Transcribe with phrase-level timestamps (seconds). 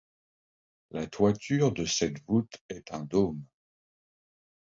[0.89, 3.45] La toiture de cette voûte est un dôme.